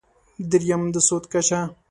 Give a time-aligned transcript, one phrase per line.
[0.49, 1.59] درېیم: د سود کچه.